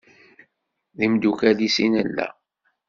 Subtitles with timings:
[0.97, 2.27] D imdukal-ik i nella.